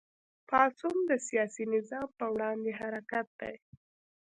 [0.49, 3.55] پاڅون د سیاسي نظام په وړاندې حرکت دی.